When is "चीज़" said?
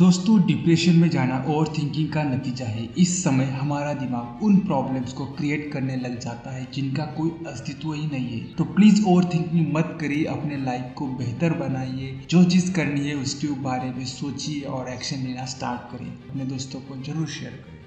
12.44-12.72